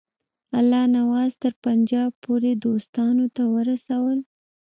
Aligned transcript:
الله 0.59 0.83
نواز 0.97 1.31
تر 1.41 1.53
پنجاب 1.65 2.09
پوري 2.23 2.53
دوستانو 2.65 3.25
ته 3.35 3.43
ورسول. 3.53 4.17